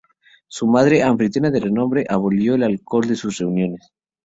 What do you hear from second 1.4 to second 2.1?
de renombre,